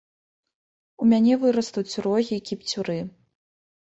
У 1.05 1.09
мяне 1.11 1.33
вырастуць 1.43 1.99
рогі, 2.05 2.37
кіпцюры. 2.51 2.95